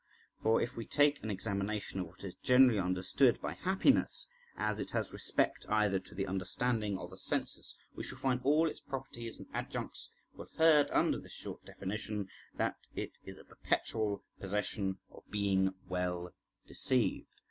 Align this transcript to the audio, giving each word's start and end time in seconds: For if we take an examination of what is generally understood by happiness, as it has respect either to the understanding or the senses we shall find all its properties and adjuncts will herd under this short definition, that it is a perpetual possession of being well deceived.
For 0.41 0.59
if 0.59 0.75
we 0.75 0.87
take 0.87 1.21
an 1.21 1.29
examination 1.29 1.99
of 1.99 2.07
what 2.07 2.23
is 2.23 2.33
generally 2.41 2.79
understood 2.79 3.39
by 3.39 3.53
happiness, 3.53 4.25
as 4.57 4.79
it 4.79 4.89
has 4.89 5.13
respect 5.13 5.63
either 5.69 5.99
to 5.99 6.15
the 6.15 6.25
understanding 6.25 6.97
or 6.97 7.07
the 7.07 7.19
senses 7.19 7.75
we 7.93 8.01
shall 8.03 8.17
find 8.17 8.41
all 8.43 8.67
its 8.67 8.79
properties 8.79 9.37
and 9.37 9.47
adjuncts 9.53 10.09
will 10.33 10.49
herd 10.57 10.89
under 10.89 11.19
this 11.19 11.33
short 11.33 11.63
definition, 11.65 12.29
that 12.57 12.77
it 12.95 13.19
is 13.25 13.37
a 13.37 13.45
perpetual 13.45 14.23
possession 14.39 14.97
of 15.11 15.21
being 15.29 15.75
well 15.87 16.31
deceived. 16.65 17.27